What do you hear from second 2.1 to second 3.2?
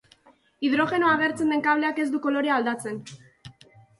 du kolorea aldatzen.